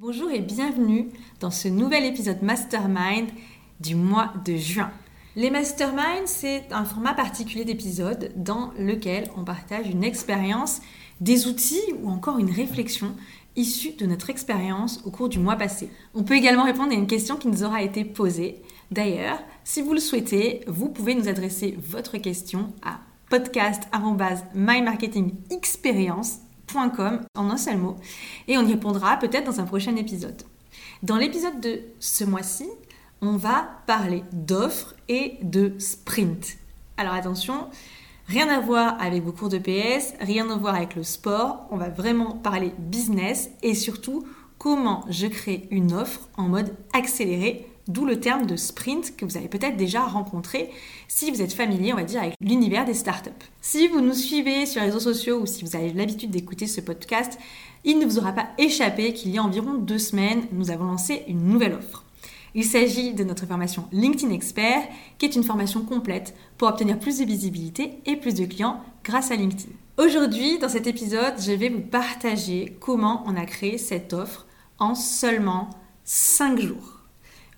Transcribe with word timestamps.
Bonjour 0.00 0.30
et 0.30 0.38
bienvenue 0.38 1.08
dans 1.40 1.50
ce 1.50 1.66
nouvel 1.66 2.04
épisode 2.04 2.40
Mastermind 2.40 3.28
du 3.80 3.96
mois 3.96 4.32
de 4.44 4.54
juin. 4.54 4.92
Les 5.34 5.50
Masterminds, 5.50 6.26
c'est 6.26 6.66
un 6.70 6.84
format 6.84 7.14
particulier 7.14 7.64
d'épisode 7.64 8.30
dans 8.36 8.70
lequel 8.78 9.28
on 9.36 9.42
partage 9.42 9.88
une 9.88 10.04
expérience, 10.04 10.80
des 11.20 11.48
outils 11.48 11.82
ou 12.00 12.10
encore 12.10 12.38
une 12.38 12.52
réflexion 12.52 13.16
issue 13.56 13.90
de 13.96 14.06
notre 14.06 14.30
expérience 14.30 15.02
au 15.04 15.10
cours 15.10 15.28
du 15.28 15.40
mois 15.40 15.56
passé. 15.56 15.90
On 16.14 16.22
peut 16.22 16.36
également 16.36 16.62
répondre 16.62 16.92
à 16.92 16.94
une 16.94 17.08
question 17.08 17.34
qui 17.34 17.48
nous 17.48 17.64
aura 17.64 17.82
été 17.82 18.04
posée. 18.04 18.62
D'ailleurs, 18.92 19.40
si 19.64 19.82
vous 19.82 19.94
le 19.94 20.00
souhaitez, 20.00 20.60
vous 20.68 20.90
pouvez 20.90 21.16
nous 21.16 21.26
adresser 21.26 21.76
votre 21.82 22.18
question 22.18 22.72
à 22.84 23.00
en 26.76 27.50
un 27.50 27.56
seul 27.56 27.78
mot 27.78 27.96
et 28.46 28.58
on 28.58 28.62
y 28.62 28.72
répondra 28.72 29.16
peut-être 29.16 29.44
dans 29.44 29.60
un 29.60 29.64
prochain 29.64 29.96
épisode. 29.96 30.42
Dans 31.02 31.16
l'épisode 31.16 31.60
de 31.60 31.80
ce 32.00 32.24
mois-ci, 32.24 32.68
on 33.20 33.36
va 33.36 33.68
parler 33.86 34.22
d'offres 34.32 34.94
et 35.08 35.38
de 35.42 35.74
sprint. 35.78 36.58
Alors 36.96 37.14
attention, 37.14 37.68
rien 38.26 38.48
à 38.48 38.60
voir 38.60 39.00
avec 39.00 39.22
vos 39.22 39.32
cours 39.32 39.48
de 39.48 39.58
PS, 39.58 40.14
rien 40.20 40.48
à 40.50 40.56
voir 40.56 40.74
avec 40.74 40.94
le 40.94 41.02
sport, 41.02 41.66
on 41.70 41.76
va 41.76 41.88
vraiment 41.88 42.32
parler 42.32 42.72
business 42.78 43.50
et 43.62 43.74
surtout 43.74 44.26
comment 44.58 45.04
je 45.08 45.26
crée 45.26 45.68
une 45.70 45.92
offre 45.92 46.28
en 46.36 46.48
mode 46.48 46.74
accéléré 46.92 47.66
D'où 47.88 48.04
le 48.04 48.20
terme 48.20 48.44
de 48.44 48.54
sprint 48.54 49.16
que 49.16 49.24
vous 49.24 49.38
avez 49.38 49.48
peut-être 49.48 49.78
déjà 49.78 50.04
rencontré 50.04 50.70
si 51.08 51.30
vous 51.30 51.40
êtes 51.40 51.54
familier, 51.54 51.94
on 51.94 51.96
va 51.96 52.04
dire, 52.04 52.20
avec 52.20 52.34
l'univers 52.38 52.84
des 52.84 52.92
startups. 52.92 53.30
Si 53.62 53.88
vous 53.88 54.02
nous 54.02 54.12
suivez 54.12 54.66
sur 54.66 54.82
les 54.82 54.88
réseaux 54.88 55.00
sociaux 55.00 55.40
ou 55.40 55.46
si 55.46 55.64
vous 55.64 55.74
avez 55.74 55.94
l'habitude 55.94 56.30
d'écouter 56.30 56.66
ce 56.66 56.82
podcast, 56.82 57.38
il 57.84 57.98
ne 57.98 58.04
vous 58.04 58.18
aura 58.18 58.32
pas 58.32 58.50
échappé 58.58 59.14
qu'il 59.14 59.30
y 59.30 59.38
a 59.38 59.42
environ 59.42 59.74
deux 59.74 59.98
semaines, 59.98 60.42
nous 60.52 60.70
avons 60.70 60.84
lancé 60.84 61.22
une 61.28 61.48
nouvelle 61.48 61.72
offre. 61.72 62.04
Il 62.54 62.64
s'agit 62.64 63.14
de 63.14 63.24
notre 63.24 63.46
formation 63.46 63.88
LinkedIn 63.92 64.32
Expert, 64.32 64.82
qui 65.16 65.24
est 65.24 65.36
une 65.36 65.44
formation 65.44 65.82
complète 65.82 66.34
pour 66.58 66.68
obtenir 66.68 66.98
plus 66.98 67.18
de 67.18 67.24
visibilité 67.24 68.00
et 68.04 68.16
plus 68.16 68.34
de 68.34 68.44
clients 68.44 68.82
grâce 69.02 69.30
à 69.30 69.36
LinkedIn. 69.36 69.72
Aujourd'hui, 69.96 70.58
dans 70.58 70.68
cet 70.68 70.86
épisode, 70.86 71.40
je 71.40 71.52
vais 71.52 71.70
vous 71.70 71.80
partager 71.80 72.76
comment 72.80 73.24
on 73.26 73.36
a 73.36 73.46
créé 73.46 73.78
cette 73.78 74.12
offre 74.12 74.46
en 74.78 74.94
seulement 74.94 75.70
5 76.04 76.60
jours. 76.60 76.97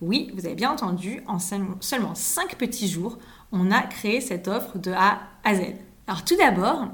Oui, 0.01 0.31
vous 0.33 0.47
avez 0.47 0.55
bien 0.55 0.71
entendu, 0.71 1.21
en 1.27 1.37
seulement 1.37 2.15
5 2.15 2.55
petits 2.57 2.87
jours, 2.87 3.19
on 3.51 3.69
a 3.69 3.81
créé 3.81 4.19
cette 4.19 4.47
offre 4.47 4.79
de 4.79 4.91
A 4.91 5.19
à 5.43 5.53
Z. 5.53 5.61
Alors 6.07 6.25
tout 6.25 6.35
d'abord, 6.35 6.87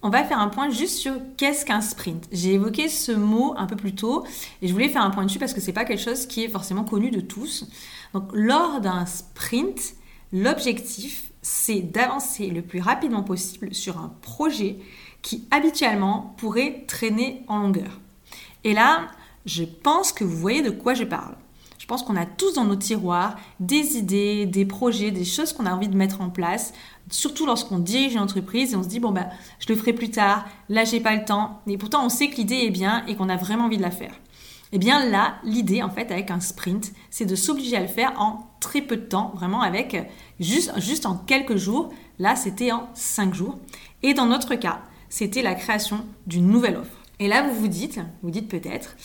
on 0.00 0.08
va 0.08 0.24
faire 0.24 0.38
un 0.38 0.48
point 0.48 0.70
juste 0.70 0.96
sur 0.96 1.12
qu'est-ce 1.36 1.66
qu'un 1.66 1.82
sprint. 1.82 2.26
J'ai 2.32 2.54
évoqué 2.54 2.88
ce 2.88 3.12
mot 3.12 3.54
un 3.58 3.66
peu 3.66 3.76
plus 3.76 3.94
tôt 3.94 4.24
et 4.62 4.68
je 4.68 4.72
voulais 4.72 4.88
faire 4.88 5.02
un 5.02 5.10
point 5.10 5.24
dessus 5.24 5.38
parce 5.38 5.52
que 5.52 5.60
c'est 5.60 5.74
pas 5.74 5.84
quelque 5.84 6.02
chose 6.02 6.24
qui 6.26 6.44
est 6.44 6.48
forcément 6.48 6.84
connu 6.84 7.10
de 7.10 7.20
tous. 7.20 7.68
Donc 8.14 8.30
lors 8.32 8.80
d'un 8.80 9.04
sprint, 9.04 9.94
l'objectif 10.32 11.30
c'est 11.42 11.82
d'avancer 11.82 12.48
le 12.48 12.62
plus 12.62 12.80
rapidement 12.80 13.22
possible 13.22 13.74
sur 13.74 13.98
un 13.98 14.12
projet 14.22 14.78
qui 15.20 15.46
habituellement 15.50 16.34
pourrait 16.38 16.84
traîner 16.88 17.44
en 17.48 17.58
longueur. 17.58 18.00
Et 18.64 18.72
là, 18.72 19.08
je 19.44 19.64
pense 19.64 20.12
que 20.12 20.24
vous 20.24 20.36
voyez 20.36 20.62
de 20.62 20.70
quoi 20.70 20.94
je 20.94 21.04
parle. 21.04 21.36
Je 21.86 21.88
pense 21.88 22.02
qu'on 22.02 22.16
a 22.16 22.26
tous 22.26 22.54
dans 22.54 22.64
nos 22.64 22.74
tiroirs 22.74 23.36
des 23.60 23.96
idées, 23.96 24.44
des 24.44 24.64
projets, 24.64 25.12
des 25.12 25.24
choses 25.24 25.52
qu'on 25.52 25.66
a 25.66 25.72
envie 25.72 25.86
de 25.86 25.96
mettre 25.96 26.20
en 26.20 26.30
place, 26.30 26.72
surtout 27.12 27.46
lorsqu'on 27.46 27.78
dirige 27.78 28.14
une 28.14 28.18
entreprise 28.18 28.72
et 28.72 28.76
on 28.76 28.82
se 28.82 28.88
dit 28.88 28.98
bon 28.98 29.12
bah 29.12 29.28
je 29.60 29.68
le 29.68 29.76
ferai 29.76 29.92
plus 29.92 30.10
tard, 30.10 30.46
là 30.68 30.82
j'ai 30.82 30.98
pas 30.98 31.14
le 31.14 31.24
temps, 31.24 31.62
et 31.68 31.78
pourtant 31.78 32.04
on 32.04 32.08
sait 32.08 32.28
que 32.28 32.38
l'idée 32.38 32.56
est 32.56 32.70
bien 32.70 33.06
et 33.06 33.14
qu'on 33.14 33.28
a 33.28 33.36
vraiment 33.36 33.66
envie 33.66 33.76
de 33.76 33.82
la 33.82 33.92
faire. 33.92 34.10
Et 34.10 34.68
eh 34.72 34.78
bien 34.78 35.08
là, 35.08 35.36
l'idée 35.44 35.80
en 35.84 35.88
fait 35.88 36.10
avec 36.10 36.32
un 36.32 36.40
sprint, 36.40 36.90
c'est 37.08 37.24
de 37.24 37.36
s'obliger 37.36 37.76
à 37.76 37.82
le 37.82 37.86
faire 37.86 38.20
en 38.20 38.50
très 38.58 38.80
peu 38.80 38.96
de 38.96 39.06
temps, 39.06 39.30
vraiment 39.36 39.60
avec 39.60 39.96
juste, 40.40 40.72
juste 40.80 41.06
en 41.06 41.14
quelques 41.14 41.54
jours. 41.54 41.90
Là, 42.18 42.34
c'était 42.34 42.72
en 42.72 42.88
cinq 42.94 43.32
jours. 43.32 43.60
Et 44.02 44.12
dans 44.12 44.26
notre 44.26 44.56
cas, 44.56 44.80
c'était 45.08 45.42
la 45.42 45.54
création 45.54 46.04
d'une 46.26 46.48
nouvelle 46.48 46.78
offre. 46.78 46.98
Et 47.20 47.28
là, 47.28 47.46
vous 47.46 47.54
vous 47.54 47.68
dites, 47.68 48.00
vous 48.24 48.32
dites 48.32 48.48
peut-être, 48.48 48.96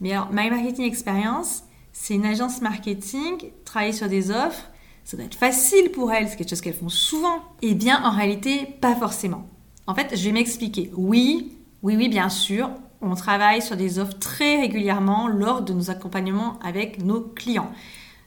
mais 0.00 0.12
alors, 0.12 0.28
My 0.32 0.50
Marketing 0.50 0.84
Experience, 0.84 1.64
c'est 1.92 2.14
une 2.14 2.26
agence 2.26 2.60
marketing, 2.60 3.50
travailler 3.64 3.92
sur 3.92 4.08
des 4.08 4.30
offres, 4.30 4.70
ça 5.04 5.16
doit 5.16 5.26
être 5.26 5.34
facile 5.34 5.90
pour 5.90 6.12
elles, 6.12 6.28
c'est 6.28 6.36
quelque 6.36 6.50
chose 6.50 6.60
qu'elles 6.60 6.74
font 6.74 6.88
souvent. 6.88 7.42
Eh 7.60 7.74
bien, 7.74 8.02
en 8.04 8.10
réalité, 8.10 8.66
pas 8.80 8.94
forcément. 8.94 9.46
En 9.86 9.94
fait, 9.94 10.16
je 10.16 10.24
vais 10.24 10.32
m'expliquer. 10.32 10.90
Oui, 10.96 11.56
oui, 11.82 11.96
oui, 11.96 12.08
bien 12.08 12.28
sûr, 12.28 12.70
on 13.00 13.14
travaille 13.14 13.60
sur 13.60 13.76
des 13.76 13.98
offres 13.98 14.18
très 14.18 14.60
régulièrement 14.60 15.26
lors 15.26 15.62
de 15.62 15.72
nos 15.72 15.90
accompagnements 15.90 16.58
avec 16.60 17.02
nos 17.02 17.20
clients. 17.20 17.72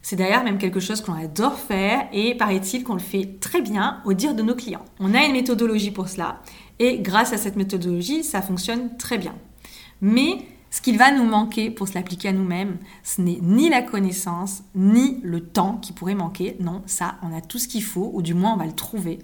C'est 0.02 0.18
d'ailleurs 0.18 0.44
même 0.44 0.60
quelque 0.60 0.80
chose 0.80 1.02
qu'on 1.02 1.14
adore 1.14 1.58
faire 1.58 2.08
et 2.14 2.36
paraît-il 2.36 2.84
qu'on 2.84 2.94
le 2.94 3.00
fait 3.00 3.40
très 3.40 3.62
bien 3.62 4.02
au 4.06 4.14
dire 4.14 4.36
de 4.36 4.44
nos 4.44 4.54
clients. 4.54 4.86
On 5.00 5.16
a 5.16 5.26
une 5.26 5.32
méthodologie 5.32 5.90
pour 5.90 6.10
cela 6.10 6.42
et 6.78 7.00
grâce 7.00 7.34
à 7.34 7.38
cette 7.38 7.56
méthodologie, 7.56 8.24
ça 8.24 8.44
fonctionne 8.44 8.98
très 8.98 9.18
bien. 9.18 9.34
Mais 10.02 10.46
ce 10.76 10.82
qu'il 10.82 10.98
va 10.98 11.10
nous 11.10 11.24
manquer 11.24 11.72
pour 11.72 11.88
se 11.88 11.94
l'appliquer 11.94 12.28
à 12.28 12.34
nous-mêmes, 12.34 12.80
ce 13.02 13.22
n'est 13.22 13.40
ni 13.42 13.70
la 13.70 13.82
connaissance, 13.82 14.62
ni 14.76 15.22
le 15.24 15.40
temps 15.40 15.78
qui 15.78 15.94
pourrait 15.94 16.16
manquer. 16.16 16.58
Non, 16.60 16.82
ça, 16.86 17.16
on 17.22 17.34
a 17.34 17.40
tout 17.40 17.60
ce 17.60 17.70
qu'il 17.70 17.82
faut, 17.82 18.12
ou 18.14 18.22
du 18.22 18.34
moins 18.34 18.56
on 18.56 18.58
va 18.58 18.66
le 18.66 18.74
trouver. 18.74 19.20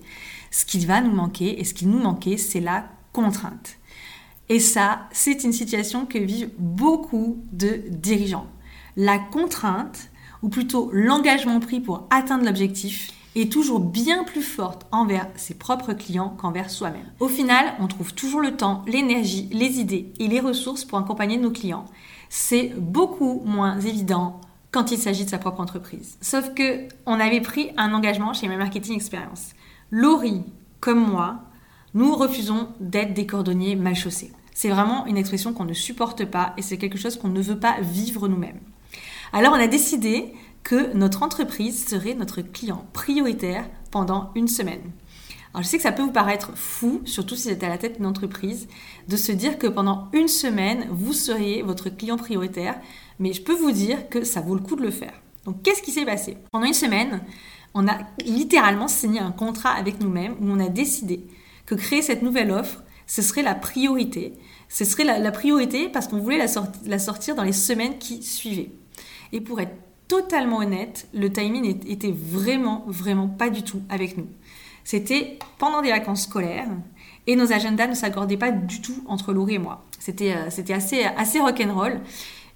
Ce 0.49 0.63
qu'il 0.63 0.87
va 0.87 1.01
nous 1.01 1.11
manquer, 1.11 1.59
et 1.59 1.65
ce 1.65 1.73
qui 1.73 1.87
nous 1.87 1.99
manquait, 1.99 2.37
c'est 2.37 2.61
la 2.61 2.85
contrainte. 3.11 3.75
Et 4.47 4.61
ça, 4.61 5.09
c'est 5.11 5.43
une 5.43 5.51
situation 5.51 6.05
que 6.05 6.19
vivent 6.19 6.51
beaucoup 6.57 7.43
de 7.51 7.83
dirigeants. 7.89 8.47
La 8.95 9.19
contrainte, 9.19 10.09
ou 10.41 10.47
plutôt 10.47 10.89
l'engagement 10.93 11.59
pris 11.59 11.81
pour 11.81 12.07
atteindre 12.11 12.45
l'objectif, 12.45 13.11
est 13.35 13.51
toujours 13.51 13.79
bien 13.79 14.23
plus 14.23 14.41
forte 14.41 14.85
envers 14.91 15.27
ses 15.35 15.53
propres 15.53 15.93
clients 15.93 16.35
qu'envers 16.37 16.69
soi-même. 16.69 17.05
Au 17.19 17.27
final, 17.27 17.73
on 17.79 17.87
trouve 17.87 18.13
toujours 18.13 18.41
le 18.41 18.57
temps, 18.57 18.83
l'énergie, 18.87 19.47
les 19.51 19.79
idées 19.79 20.11
et 20.19 20.27
les 20.27 20.39
ressources 20.39 20.83
pour 20.83 20.97
accompagner 20.97 21.37
nos 21.37 21.51
clients. 21.51 21.85
C'est 22.29 22.73
beaucoup 22.77 23.41
moins 23.45 23.79
évident 23.79 24.41
quand 24.71 24.91
il 24.91 24.97
s'agit 24.97 25.25
de 25.25 25.29
sa 25.29 25.37
propre 25.37 25.61
entreprise. 25.61 26.17
Sauf 26.21 26.53
que 26.53 26.87
on 27.05 27.19
avait 27.19 27.41
pris 27.41 27.71
un 27.77 27.93
engagement 27.93 28.33
chez 28.33 28.47
My 28.47 28.57
Marketing 28.57 28.95
Experience. 28.95 29.51
Laurie, 29.91 30.43
comme 30.79 31.05
moi, 31.05 31.39
nous 31.93 32.15
refusons 32.15 32.69
d'être 32.79 33.13
des 33.13 33.25
cordonniers 33.25 33.75
mal 33.75 33.95
chaussés. 33.95 34.31
C'est 34.53 34.69
vraiment 34.69 35.05
une 35.05 35.17
expression 35.17 35.53
qu'on 35.53 35.65
ne 35.65 35.73
supporte 35.73 36.25
pas 36.25 36.53
et 36.57 36.61
c'est 36.61 36.77
quelque 36.77 36.97
chose 36.97 37.17
qu'on 37.17 37.29
ne 37.29 37.41
veut 37.41 37.59
pas 37.59 37.77
vivre 37.81 38.27
nous-mêmes. 38.27 38.59
Alors 39.33 39.53
on 39.53 39.59
a 39.59 39.67
décidé 39.67 40.33
que 40.63 40.93
notre 40.93 41.23
entreprise 41.23 41.87
serait 41.87 42.13
notre 42.13 42.41
client 42.41 42.85
prioritaire 42.93 43.69
pendant 43.89 44.31
une 44.35 44.47
semaine. 44.47 44.91
Alors 45.53 45.63
je 45.63 45.67
sais 45.67 45.77
que 45.77 45.83
ça 45.83 45.91
peut 45.91 46.03
vous 46.03 46.11
paraître 46.11 46.51
fou, 46.55 47.01
surtout 47.05 47.35
si 47.35 47.49
vous 47.49 47.53
êtes 47.53 47.63
à 47.63 47.69
la 47.69 47.77
tête 47.77 47.97
d'une 47.97 48.05
entreprise, 48.05 48.69
de 49.09 49.17
se 49.17 49.33
dire 49.33 49.57
que 49.57 49.67
pendant 49.67 50.07
une 50.13 50.29
semaine, 50.29 50.87
vous 50.91 51.13
seriez 51.13 51.61
votre 51.61 51.89
client 51.89 52.15
prioritaire, 52.15 52.79
mais 53.19 53.33
je 53.33 53.41
peux 53.41 53.55
vous 53.55 53.71
dire 53.71 54.07
que 54.07 54.23
ça 54.23 54.39
vaut 54.39 54.55
le 54.55 54.61
coup 54.61 54.77
de 54.77 54.83
le 54.83 54.91
faire. 54.91 55.13
Donc 55.45 55.61
qu'est-ce 55.61 55.81
qui 55.81 55.91
s'est 55.91 56.05
passé? 56.05 56.37
Pendant 56.51 56.67
une 56.67 56.73
semaine, 56.73 57.21
on 57.73 57.87
a 57.87 57.97
littéralement 58.25 58.87
signé 58.87 59.19
un 59.19 59.31
contrat 59.31 59.71
avec 59.71 59.99
nous-mêmes 59.99 60.35
où 60.39 60.49
on 60.49 60.59
a 60.59 60.69
décidé 60.69 61.25
que 61.65 61.75
créer 61.75 62.01
cette 62.01 62.21
nouvelle 62.21 62.51
offre, 62.51 62.83
ce 63.05 63.21
serait 63.21 63.43
la 63.43 63.55
priorité. 63.55 64.33
Ce 64.69 64.85
serait 64.85 65.03
la, 65.03 65.31
priorité 65.31 65.89
parce 65.89 66.07
qu'on 66.07 66.19
voulait 66.19 66.37
la, 66.37 66.45
la 66.85 66.99
sortir 66.99 67.35
dans 67.35 67.43
les 67.43 67.51
semaines 67.51 67.97
qui 67.97 68.23
suivaient. 68.23 68.71
Et 69.33 69.41
pour 69.41 69.59
être 69.59 69.75
totalement 70.11 70.57
honnête, 70.57 71.07
le 71.13 71.31
timing 71.31 71.63
était 71.87 72.11
vraiment, 72.11 72.83
vraiment 72.85 73.29
pas 73.29 73.49
du 73.49 73.63
tout 73.63 73.81
avec 73.89 74.17
nous. 74.17 74.27
C'était 74.83 75.39
pendant 75.57 75.81
des 75.81 75.89
vacances 75.89 76.23
scolaires 76.23 76.67
et 77.27 77.37
nos 77.37 77.53
agendas 77.53 77.87
ne 77.87 77.93
s'accordaient 77.93 78.35
pas 78.35 78.51
du 78.51 78.81
tout 78.81 79.05
entre 79.07 79.31
Laurie 79.31 79.53
et 79.53 79.59
moi. 79.59 79.85
C'était 79.99 80.33
euh, 80.33 80.75
assez, 80.75 81.05
assez 81.05 81.39
rock'n'roll. 81.39 82.01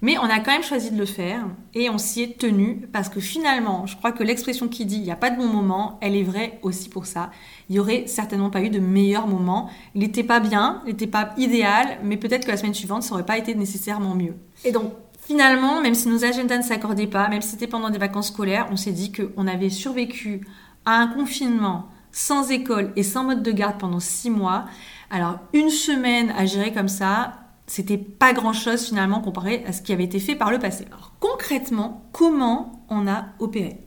Mais 0.02 0.18
on 0.18 0.24
a 0.24 0.40
quand 0.40 0.52
même 0.52 0.62
choisi 0.62 0.90
de 0.90 0.98
le 0.98 1.06
faire 1.06 1.46
et 1.72 1.88
on 1.88 1.96
s'y 1.96 2.22
est 2.22 2.38
tenu 2.38 2.86
parce 2.92 3.08
que 3.08 3.20
finalement, 3.20 3.86
je 3.86 3.96
crois 3.96 4.12
que 4.12 4.22
l'expression 4.22 4.68
qui 4.68 4.84
dit 4.84 4.96
il 4.96 5.02
n'y 5.02 5.10
a 5.10 5.16
pas 5.16 5.30
de 5.30 5.38
bon 5.38 5.46
moment, 5.46 5.98
elle 6.02 6.14
est 6.14 6.22
vraie 6.22 6.58
aussi 6.60 6.90
pour 6.90 7.06
ça. 7.06 7.30
Il 7.70 7.76
y 7.76 7.78
aurait 7.78 8.06
certainement 8.06 8.50
pas 8.50 8.60
eu 8.60 8.68
de 8.68 8.78
meilleur 8.78 9.26
moment. 9.26 9.70
Il 9.94 10.02
n'était 10.02 10.22
pas 10.22 10.40
bien, 10.40 10.82
il 10.84 10.90
n'était 10.90 11.06
pas 11.06 11.30
idéal, 11.38 11.98
mais 12.04 12.18
peut-être 12.18 12.44
que 12.44 12.50
la 12.50 12.58
semaine 12.58 12.74
suivante, 12.74 13.04
ça 13.04 13.10
n'aurait 13.10 13.24
pas 13.24 13.38
été 13.38 13.54
nécessairement 13.54 14.14
mieux. 14.14 14.36
Et 14.64 14.72
donc, 14.72 14.92
Finalement, 15.26 15.80
même 15.80 15.96
si 15.96 16.06
nos 16.06 16.24
agendas 16.24 16.58
ne 16.58 16.62
s'accordaient 16.62 17.08
pas, 17.08 17.28
même 17.28 17.42
si 17.42 17.50
c'était 17.50 17.66
pendant 17.66 17.90
des 17.90 17.98
vacances 17.98 18.28
scolaires, 18.28 18.68
on 18.70 18.76
s'est 18.76 18.92
dit 18.92 19.10
qu'on 19.10 19.48
avait 19.48 19.70
survécu 19.70 20.46
à 20.84 20.98
un 20.98 21.08
confinement 21.08 21.88
sans 22.12 22.52
école 22.52 22.92
et 22.94 23.02
sans 23.02 23.24
mode 23.24 23.42
de 23.42 23.50
garde 23.50 23.76
pendant 23.76 23.98
six 23.98 24.30
mois. 24.30 24.66
Alors, 25.10 25.40
une 25.52 25.70
semaine 25.70 26.32
à 26.38 26.46
gérer 26.46 26.72
comme 26.72 26.86
ça, 26.86 27.40
c'était 27.66 27.98
pas 27.98 28.34
grand 28.34 28.52
chose 28.52 28.86
finalement 28.86 29.20
comparé 29.20 29.64
à 29.66 29.72
ce 29.72 29.82
qui 29.82 29.92
avait 29.92 30.04
été 30.04 30.20
fait 30.20 30.36
par 30.36 30.52
le 30.52 30.60
passé. 30.60 30.84
Alors, 30.92 31.12
concrètement, 31.18 32.04
comment 32.12 32.86
on 32.88 33.08
a 33.08 33.24
opéré? 33.40 33.78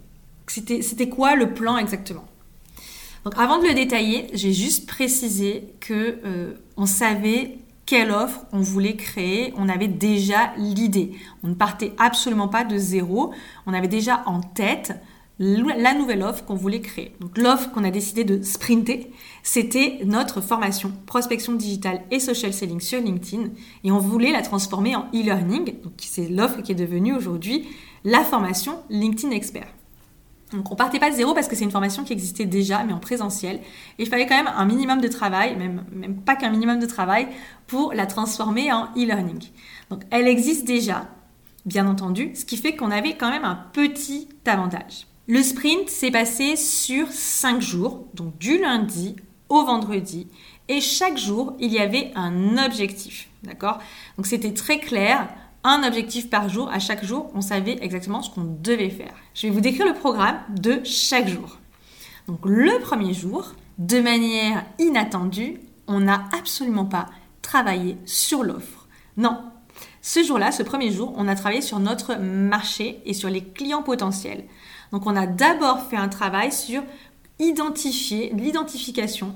C'était 0.45 1.07
quoi 1.07 1.37
le 1.37 1.53
plan 1.53 1.77
exactement? 1.77 2.25
Donc, 3.23 3.35
avant 3.37 3.59
de 3.59 3.67
le 3.67 3.73
détailler, 3.73 4.27
j'ai 4.33 4.51
juste 4.51 4.89
précisé 4.89 5.73
que 5.79 6.19
euh, 6.25 6.53
on 6.75 6.85
savait 6.85 7.59
quelle 7.89 8.11
offre 8.11 8.45
on 8.53 8.59
voulait 8.59 8.95
créer, 8.95 9.51
on 9.57 9.67
avait 9.67 9.87
déjà 9.87 10.53
l'idée. 10.57 11.13
On 11.41 11.47
ne 11.47 11.55
partait 11.55 11.93
absolument 11.97 12.47
pas 12.47 12.63
de 12.63 12.77
zéro, 12.77 13.33
on 13.65 13.73
avait 13.73 13.87
déjà 13.87 14.21
en 14.27 14.41
tête 14.41 14.93
la 15.39 15.95
nouvelle 15.95 16.21
offre 16.21 16.45
qu'on 16.45 16.53
voulait 16.53 16.81
créer. 16.81 17.15
Donc 17.19 17.35
l'offre 17.39 17.71
qu'on 17.71 17.83
a 17.83 17.89
décidé 17.89 18.23
de 18.25 18.43
sprinter, 18.43 19.11
c'était 19.41 20.01
notre 20.05 20.39
formation 20.39 20.91
prospection 21.07 21.53
digitale 21.53 22.01
et 22.11 22.19
social 22.19 22.53
selling 22.53 22.79
sur 22.79 23.01
LinkedIn 23.01 23.45
et 23.83 23.91
on 23.91 23.97
voulait 23.97 24.33
la 24.33 24.43
transformer 24.43 24.95
en 24.95 25.07
e-learning. 25.15 25.81
Donc 25.81 25.93
c'est 25.97 26.29
l'offre 26.29 26.61
qui 26.61 26.73
est 26.73 26.75
devenue 26.75 27.15
aujourd'hui 27.15 27.69
la 28.03 28.23
formation 28.23 28.83
LinkedIn 28.91 29.31
Expert. 29.31 29.67
Donc 30.51 30.71
on 30.71 30.75
partait 30.75 30.99
pas 30.99 31.11
de 31.11 31.15
zéro 31.15 31.33
parce 31.33 31.47
que 31.47 31.55
c'est 31.55 31.63
une 31.63 31.71
formation 31.71 32.03
qui 32.03 32.13
existait 32.13 32.45
déjà 32.45 32.83
mais 32.83 32.93
en 32.93 32.99
présentiel 32.99 33.57
et 33.57 34.03
il 34.03 34.07
fallait 34.07 34.25
quand 34.25 34.35
même 34.35 34.51
un 34.53 34.65
minimum 34.65 34.99
de 34.99 35.07
travail, 35.07 35.55
même, 35.55 35.83
pas 36.25 36.35
qu'un 36.35 36.49
minimum 36.49 36.79
de 36.79 36.85
travail 36.85 37.27
pour 37.67 37.93
la 37.93 38.07
transformer 38.07 38.71
en 38.71 38.85
e-learning. 38.95 39.49
Donc 39.89 40.03
elle 40.09 40.27
existe 40.27 40.65
déjà, 40.65 41.07
bien 41.65 41.87
entendu, 41.87 42.31
ce 42.33 42.45
qui 42.45 42.57
fait 42.57 42.75
qu'on 42.75 42.91
avait 42.91 43.15
quand 43.15 43.29
même 43.29 43.45
un 43.45 43.55
petit 43.73 44.27
avantage. 44.45 45.05
Le 45.27 45.43
sprint 45.43 45.89
s'est 45.89 46.09
passé 46.09 46.55
sur 46.55 47.11
5 47.11 47.61
jours, 47.61 48.07
donc 48.15 48.35
du 48.39 48.57
lundi 48.57 49.15
au 49.47 49.63
vendredi, 49.63 50.27
et 50.67 50.81
chaque 50.81 51.17
jour, 51.17 51.53
il 51.59 51.71
y 51.71 51.79
avait 51.79 52.11
un 52.15 52.57
objectif. 52.63 53.29
D'accord? 53.43 53.79
Donc 54.17 54.25
c'était 54.25 54.53
très 54.53 54.79
clair, 54.79 55.29
un 55.63 55.83
objectif 55.83 56.29
par 56.29 56.49
jour, 56.49 56.69
à 56.69 56.79
chaque 56.79 57.03
jour, 57.03 57.31
on 57.33 57.41
savait 57.41 57.77
exactement 57.81 58.21
ce 58.21 58.29
qu'on 58.29 58.43
devait 58.61 58.89
faire. 58.89 59.13
Je 59.33 59.47
vais 59.47 59.53
vous 59.53 59.61
décrire 59.61 59.85
le 59.85 59.93
programme 59.93 60.39
de 60.49 60.81
chaque 60.83 61.27
jour. 61.27 61.57
Donc 62.27 62.39
le 62.45 62.79
premier 62.79 63.13
jour, 63.13 63.53
de 63.77 63.99
manière 63.99 64.65
inattendue, 64.77 65.59
on 65.87 65.99
n'a 65.99 66.23
absolument 66.37 66.85
pas 66.85 67.07
travaillé 67.41 67.97
sur 68.05 68.43
l'offre. 68.43 68.87
Non, 69.17 69.41
ce 70.01 70.23
jour-là, 70.23 70.51
ce 70.51 70.63
premier 70.63 70.91
jour, 70.91 71.13
on 71.17 71.27
a 71.27 71.35
travaillé 71.35 71.61
sur 71.61 71.79
notre 71.79 72.15
marché 72.15 73.01
et 73.05 73.13
sur 73.13 73.29
les 73.29 73.43
clients 73.43 73.83
potentiels. 73.83 74.45
Donc 74.91 75.05
on 75.05 75.15
a 75.15 75.27
d'abord 75.27 75.83
fait 75.83 75.97
un 75.97 76.07
travail 76.07 76.51
sur 76.51 76.83
identifier 77.39 78.31
l'identification 78.33 79.35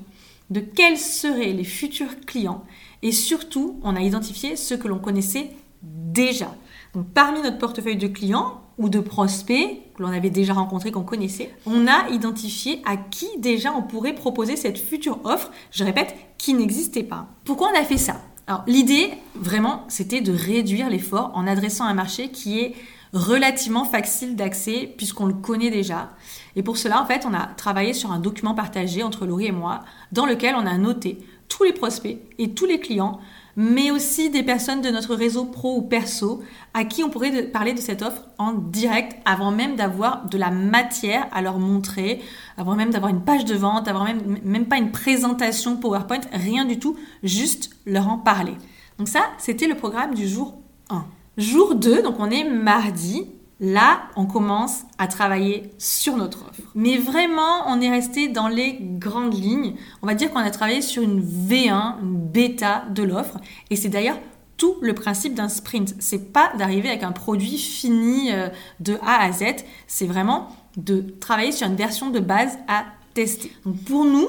de 0.50 0.60
quels 0.60 0.98
seraient 0.98 1.54
les 1.54 1.64
futurs 1.64 2.20
clients 2.26 2.64
et 3.02 3.12
surtout 3.12 3.80
on 3.84 3.96
a 3.96 4.02
identifié 4.02 4.56
ceux 4.56 4.78
que 4.78 4.88
l'on 4.88 5.00
connaissait 5.00 5.52
déjà. 5.84 6.54
Donc 6.94 7.08
parmi 7.14 7.42
notre 7.42 7.58
portefeuille 7.58 7.98
de 7.98 8.08
clients 8.08 8.62
ou 8.78 8.90
de 8.90 9.00
prospects 9.00 9.82
que 9.96 10.02
l'on 10.02 10.10
avait 10.10 10.30
déjà 10.30 10.54
rencontrés, 10.54 10.92
qu'on 10.92 11.04
connaissait, 11.04 11.54
on 11.66 11.88
a 11.88 12.10
identifié 12.10 12.82
à 12.86 12.98
qui 12.98 13.28
déjà 13.38 13.72
on 13.74 13.84
pourrait 13.84 14.16
proposer 14.16 14.56
cette 14.56 14.80
future 14.80 15.20
offre, 15.24 15.52
je 15.72 15.84
répète, 15.84 16.16
qui 16.38 16.54
n'existait 16.54 17.04
pas. 17.04 17.28
Pourquoi 17.46 17.70
on 17.74 17.80
a 17.80 17.84
fait 17.84 17.98
ça? 17.98 18.22
Alors 18.48 18.64
l'idée, 18.68 19.12
vraiment, 19.36 19.86
c'était 19.88 20.22
de 20.22 20.34
réduire 20.34 20.90
l'effort 20.90 21.32
en 21.34 21.48
adressant 21.48 21.86
un 21.86 21.94
marché 21.94 22.30
qui 22.30 22.60
est 22.60 22.74
relativement 23.14 23.86
facile 23.86 24.36
d'accès 24.36 24.92
puisqu'on 24.98 25.28
le 25.28 25.36
connaît 25.36 25.70
déjà. 25.70 26.10
Et 26.56 26.64
pour 26.64 26.78
cela, 26.78 27.02
en 27.02 27.06
fait, 27.06 27.26
on 27.28 27.34
a 27.34 27.46
travaillé 27.46 27.94
sur 27.94 28.12
un 28.12 28.20
document 28.20 28.56
partagé 28.56 29.04
entre 29.04 29.26
Laurie 29.26 29.48
et 29.48 29.52
moi 29.52 29.82
dans 30.12 30.26
lequel 30.26 30.56
on 30.56 30.66
a 30.66 30.78
noté 30.78 31.20
tous 31.56 31.64
les 31.64 31.74
prospects 31.74 32.18
et 32.40 32.54
tous 32.54 32.66
les 32.66 32.80
clients, 32.80 33.20
mais 33.56 33.92
aussi 33.92 34.32
des 34.32 34.42
personnes 34.42 34.82
de 34.82 34.90
notre 34.90 35.14
réseau 35.14 35.46
pro 35.46 35.78
ou 35.78 35.82
perso 35.84 36.42
à 36.74 36.84
qui 36.84 37.04
on 37.04 37.10
pourrait 37.10 37.44
parler 37.44 37.74
de 37.74 37.80
cette 37.80 38.02
offre 38.02 38.24
en 38.40 38.54
direct 38.54 39.16
avant 39.26 39.52
même 39.52 39.76
d'avoir 39.76 40.28
de 40.28 40.38
la 40.40 40.50
matière 40.50 41.28
à 41.32 41.44
leur 41.44 41.60
montrer, 41.60 42.22
avant 42.58 42.76
même 42.76 42.90
d'avoir 42.90 43.12
une 43.12 43.22
page 43.22 43.46
de 43.46 43.54
vente, 43.54 43.88
avant 43.88 44.04
même, 44.04 44.40
même 44.44 44.66
pas 44.66 44.78
une 44.78 44.92
présentation 44.92 45.78
PowerPoint, 45.78 46.22
rien 46.32 46.66
du 46.66 46.80
tout, 46.80 46.96
juste 47.22 47.70
leur 47.86 48.08
en 48.10 48.18
parler. 48.18 48.54
Donc 48.98 49.08
ça, 49.08 49.22
c'était 49.38 49.68
le 49.68 49.76
programme 49.76 50.16
du 50.16 50.28
jour 50.28 50.56
1. 50.90 51.06
Jour 51.38 51.76
2, 51.76 52.02
donc 52.02 52.16
on 52.20 52.32
est 52.32 52.44
mardi. 52.44 53.28
Là, 53.66 54.10
on 54.18 54.26
commence 54.26 54.84
à 54.98 55.08
travailler 55.08 55.72
sur 55.78 56.18
notre 56.18 56.42
offre. 56.42 56.62
Mais 56.76 56.98
vraiment, 56.98 57.66
on 57.68 57.80
est 57.80 57.90
resté 57.90 58.28
dans 58.28 58.50
les 58.50 58.78
grandes 58.78 59.34
lignes. 59.34 59.76
On 60.02 60.08
va 60.08 60.16
dire 60.16 60.32
qu'on 60.32 60.40
a 60.40 60.52
travaillé 60.52 60.82
sur 60.82 61.02
une 61.02 61.22
V1, 61.22 62.02
une 62.02 62.18
bêta 62.18 62.84
de 62.94 63.04
l'offre. 63.04 63.38
Et 63.70 63.78
c'est 63.78 63.88
d'ailleurs 63.88 64.20
tout 64.58 64.76
le 64.82 64.94
principe 64.94 65.34
d'un 65.34 65.48
sprint. 65.48 65.96
C'est 66.00 66.34
pas 66.34 66.52
d'arriver 66.58 66.90
avec 66.90 67.04
un 67.04 67.14
produit 67.14 67.58
fini 67.58 68.34
euh, 68.34 68.50
de 68.82 68.98
A 69.02 69.24
à 69.24 69.32
Z. 69.32 69.64
C'est 69.88 70.08
vraiment 70.08 70.50
de 70.76 71.00
travailler 71.22 71.54
sur 71.54 71.66
une 71.66 71.78
version 71.78 72.10
de 72.10 72.20
base 72.20 72.60
à 72.68 72.84
tester. 73.14 73.50
Donc 73.64 73.78
pour 73.86 74.04
nous, 74.04 74.28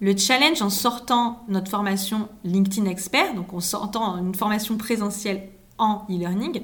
le 0.00 0.16
challenge 0.16 0.62
en 0.62 0.70
sortant 0.70 1.44
notre 1.46 1.70
formation 1.70 2.28
LinkedIn 2.42 2.90
Expert, 2.90 3.34
donc 3.34 3.54
en 3.54 3.60
sortant 3.60 4.16
une 4.16 4.34
formation 4.34 4.76
présentielle 4.78 5.48
en 5.78 6.04
e-learning, 6.10 6.62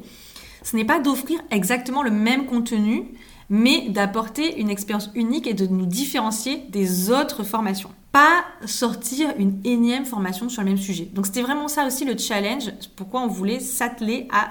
ce 0.62 0.76
n'est 0.76 0.84
pas 0.84 1.00
d'offrir 1.00 1.40
exactement 1.50 2.02
le 2.02 2.10
même 2.10 2.46
contenu, 2.46 3.14
mais 3.48 3.88
d'apporter 3.88 4.60
une 4.60 4.70
expérience 4.70 5.10
unique 5.14 5.46
et 5.46 5.54
de 5.54 5.66
nous 5.66 5.86
différencier 5.86 6.62
des 6.68 7.10
autres 7.10 7.42
formations. 7.42 7.90
Pas 8.12 8.44
sortir 8.64 9.32
une 9.38 9.60
énième 9.64 10.04
formation 10.04 10.48
sur 10.48 10.62
le 10.62 10.68
même 10.68 10.78
sujet. 10.78 11.08
Donc 11.12 11.26
c'était 11.26 11.42
vraiment 11.42 11.68
ça 11.68 11.86
aussi 11.86 12.04
le 12.04 12.16
challenge, 12.16 12.70
pourquoi 12.96 13.22
on 13.22 13.28
voulait 13.28 13.60
s'atteler 13.60 14.28
à 14.32 14.50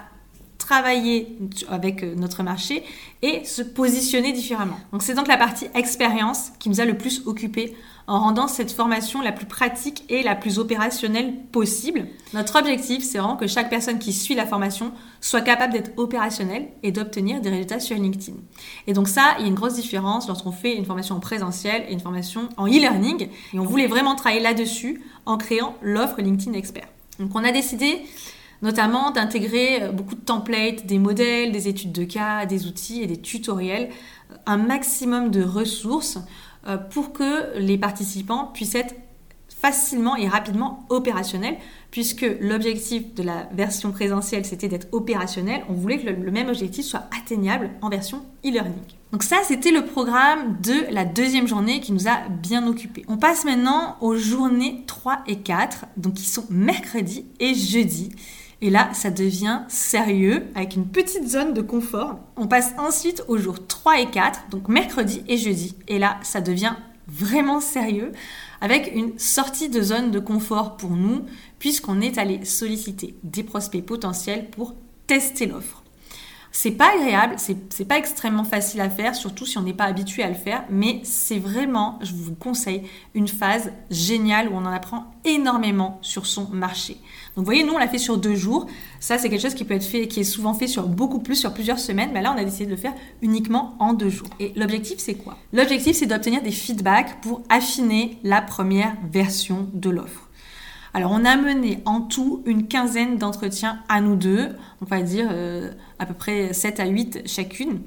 travailler 0.57 1.37
avec 1.69 2.03
notre 2.03 2.43
marché 2.43 2.83
et 3.21 3.43
se 3.45 3.61
positionner 3.61 4.33
différemment. 4.33 4.77
Donc 4.91 5.01
c'est 5.01 5.15
donc 5.15 5.27
la 5.27 5.37
partie 5.37 5.67
expérience 5.73 6.51
qui 6.59 6.69
nous 6.69 6.79
a 6.79 6.85
le 6.85 6.97
plus 6.97 7.25
occupé 7.25 7.75
en 8.09 8.19
rendant 8.19 8.47
cette 8.47 8.71
formation 8.71 9.21
la 9.21 9.31
plus 9.31 9.45
pratique 9.45 10.03
et 10.09 10.23
la 10.23 10.35
plus 10.35 10.57
opérationnelle 10.57 11.31
possible. 11.51 12.07
Notre 12.33 12.57
objectif, 12.57 13.03
c'est 13.03 13.19
vraiment 13.19 13.35
que 13.35 13.45
chaque 13.45 13.69
personne 13.69 13.99
qui 13.99 14.13
suit 14.13 14.33
la 14.33 14.47
formation 14.47 14.91
soit 15.21 15.41
capable 15.41 15.73
d'être 15.73 15.91
opérationnelle 15.95 16.69
et 16.81 16.91
d'obtenir 16.91 17.39
des 17.39 17.51
résultats 17.51 17.79
sur 17.79 17.95
LinkedIn. 17.95 18.37
Et 18.87 18.93
donc 18.93 19.07
ça, 19.07 19.35
il 19.37 19.43
y 19.43 19.45
a 19.45 19.47
une 19.47 19.55
grosse 19.55 19.75
différence 19.75 20.27
lorsqu'on 20.27 20.51
fait 20.51 20.75
une 20.75 20.85
formation 20.85 21.15
en 21.15 21.19
présentiel 21.19 21.85
et 21.87 21.93
une 21.93 21.99
formation 21.99 22.49
en 22.57 22.65
e-learning. 22.67 23.29
Et 23.53 23.59
on 23.59 23.63
voulait 23.63 23.87
vraiment 23.87 24.15
travailler 24.15 24.41
là-dessus 24.41 25.03
en 25.27 25.37
créant 25.37 25.75
l'offre 25.83 26.19
LinkedIn 26.19 26.57
Expert. 26.57 26.87
Donc 27.19 27.29
on 27.35 27.43
a 27.43 27.51
décidé 27.51 28.01
notamment 28.63 29.11
d'intégrer 29.11 29.89
beaucoup 29.93 30.15
de 30.15 30.21
templates, 30.21 30.85
des 30.85 30.97
modèles, 30.97 31.51
des 31.51 31.67
études 31.67 31.91
de 31.91 32.03
cas, 32.03 32.45
des 32.47 32.65
outils 32.65 33.03
et 33.03 33.07
des 33.07 33.21
tutoriels, 33.21 33.89
un 34.45 34.57
maximum 34.57 35.29
de 35.31 35.43
ressources 35.43 36.17
euh, 36.17 36.21
pour 36.91 37.13
que 37.13 37.57
les 37.57 37.77
participants 37.77 38.51
puissent 38.53 38.75
être 38.75 38.93
facilement 39.59 40.15
et 40.15 40.27
rapidement 40.27 40.85
opérationnels, 40.89 41.57
puisque 41.91 42.25
l'objectif 42.39 43.13
de 43.15 43.23
la 43.23 43.49
version 43.51 43.91
présentielle, 43.91 44.45
c'était 44.45 44.69
d'être 44.69 44.87
opérationnel, 44.93 45.63
on 45.69 45.73
voulait 45.73 45.99
que 45.99 46.09
le, 46.09 46.31
même 46.31 46.47
objectif 46.47 46.85
soit 46.85 47.09
atteignable 47.19 47.71
en 47.81 47.89
version 47.89 48.25
e-learning. 48.45 48.83
Donc 49.11 49.23
ça, 49.23 49.37
c'était 49.43 49.71
le 49.71 49.85
programme 49.85 50.57
de 50.61 50.93
la 50.93 51.03
deuxième 51.03 51.47
journée 51.47 51.81
qui 51.81 51.91
nous 51.91 52.07
a 52.07 52.29
bien 52.29 52.65
occupés. 52.67 53.03
On 53.07 53.17
passe 53.17 53.43
maintenant 53.43 53.97
aux 54.01 54.15
journées 54.15 54.83
3 54.87 55.23
et 55.27 55.39
4, 55.39 55.87
donc 55.97 56.13
qui 56.13 56.25
sont 56.25 56.45
mercredi 56.49 57.25
et 57.39 57.53
jeudi. 57.53 58.11
Et 58.61 58.69
là, 58.69 58.89
ça 58.93 59.09
devient 59.09 59.61
sérieux 59.69 60.45
avec 60.53 60.75
une 60.75 60.87
petite 60.87 61.27
zone 61.27 61.53
de 61.53 61.61
confort. 61.61 62.19
On 62.35 62.47
passe 62.47 62.73
ensuite 62.77 63.23
aux 63.27 63.37
jours 63.37 63.65
3 63.65 64.01
et 64.01 64.09
4, 64.09 64.49
donc 64.49 64.67
mercredi 64.67 65.23
et 65.27 65.37
jeudi. 65.37 65.75
Et 65.87 65.97
là, 65.97 66.19
ça 66.23 66.41
devient 66.41 66.75
vraiment 67.07 67.61
sérieux 67.61 68.11
avec 68.61 68.91
une 68.93 69.17
sortie 69.17 69.69
de 69.69 69.81
zone 69.81 70.11
de 70.11 70.19
confort 70.19 70.77
pour 70.77 70.91
nous 70.91 71.25
puisqu'on 71.57 72.01
est 72.01 72.17
allé 72.17 72.45
solliciter 72.45 73.15
des 73.23 73.43
prospects 73.43 73.85
potentiels 73.85 74.49
pour 74.49 74.75
tester 75.07 75.45
l'offre. 75.45 75.83
C'est 76.51 76.71
pas 76.71 76.91
agréable, 76.95 77.35
c'est 77.37 77.85
pas 77.85 77.97
extrêmement 77.97 78.43
facile 78.43 78.81
à 78.81 78.89
faire, 78.89 79.15
surtout 79.15 79.45
si 79.45 79.57
on 79.57 79.61
n'est 79.61 79.73
pas 79.73 79.85
habitué 79.85 80.23
à 80.23 80.29
le 80.29 80.33
faire, 80.33 80.63
mais 80.69 80.99
c'est 81.03 81.37
vraiment, 81.37 81.99
je 82.01 82.13
vous 82.13 82.33
conseille, 82.33 82.83
une 83.13 83.27
phase 83.27 83.71
géniale 83.91 84.49
où 84.49 84.53
on 84.55 84.65
en 84.65 84.71
apprend 84.71 85.11
énormément 85.25 85.99
sur 86.01 86.25
son 86.25 86.49
marché. 86.49 86.93
Donc 87.35 87.45
vous 87.45 87.45
voyez, 87.45 87.63
nous 87.63 87.73
on 87.73 87.77
l'a 87.77 87.87
fait 87.87 87.99
sur 87.99 88.17
deux 88.17 88.35
jours. 88.35 88.65
Ça 88.99 89.17
c'est 89.17 89.29
quelque 89.29 89.41
chose 89.41 89.53
qui 89.53 89.63
peut 89.63 89.75
être 89.75 89.85
fait, 89.85 90.07
qui 90.07 90.21
est 90.21 90.23
souvent 90.23 90.53
fait 90.53 90.67
sur 90.67 90.87
beaucoup 90.87 91.19
plus, 91.19 91.35
sur 91.35 91.53
plusieurs 91.53 91.79
semaines, 91.79 92.09
mais 92.13 92.21
là 92.21 92.33
on 92.35 92.39
a 92.39 92.43
décidé 92.43 92.65
de 92.65 92.71
le 92.71 92.77
faire 92.77 92.93
uniquement 93.21 93.75
en 93.79 93.93
deux 93.93 94.09
jours. 94.09 94.29
Et 94.39 94.51
l'objectif 94.55 94.97
c'est 94.97 95.15
quoi? 95.15 95.37
L'objectif 95.53 95.95
c'est 95.95 96.07
d'obtenir 96.07 96.41
des 96.41 96.51
feedbacks 96.51 97.21
pour 97.21 97.43
affiner 97.49 98.17
la 98.23 98.41
première 98.41 98.95
version 99.11 99.69
de 99.73 99.91
l'offre. 99.91 100.28
Alors, 100.93 101.11
on 101.11 101.23
a 101.23 101.37
mené 101.37 101.79
en 101.85 102.01
tout 102.01 102.41
une 102.45 102.67
quinzaine 102.67 103.17
d'entretiens 103.17 103.79
à 103.89 104.01
nous 104.01 104.15
deux, 104.15 104.49
on 104.81 104.85
va 104.85 105.01
dire 105.01 105.27
euh, 105.31 105.71
à 105.99 106.05
peu 106.05 106.13
près 106.13 106.53
7 106.53 106.79
à 106.79 106.87
8 106.87 107.27
chacune. 107.27 107.81